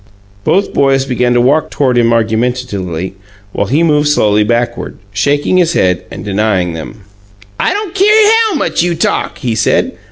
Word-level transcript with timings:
Both 0.43 0.73
boys 0.73 1.05
began 1.05 1.35
to 1.35 1.39
walk 1.41 1.69
toward 1.69 1.95
him 1.95 2.11
argumentatively, 2.11 3.13
while 3.51 3.67
he 3.67 3.83
moved 3.83 4.07
slowly 4.07 4.43
backward, 4.43 4.97
shaking 5.13 5.57
his 5.57 5.73
head 5.73 6.05
and 6.09 6.25
denying 6.25 6.73
them. 6.73 7.01
"I 7.59 7.71
don't 7.71 7.93
keer 7.93 8.15
how 8.49 8.55
much 8.55 8.81
you 8.81 8.95
talk!" 8.95 9.37
he 9.37 9.53
said. 9.53 9.91